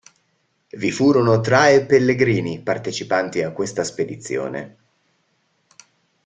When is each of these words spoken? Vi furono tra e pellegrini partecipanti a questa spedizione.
Vi 0.71 0.89
furono 0.91 1.41
tra 1.41 1.69
e 1.69 1.85
pellegrini 1.85 2.59
partecipanti 2.59 3.43
a 3.43 3.51
questa 3.51 3.83
spedizione. 3.83 4.77